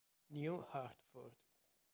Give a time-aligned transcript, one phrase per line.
[0.31, 1.37] New Hartford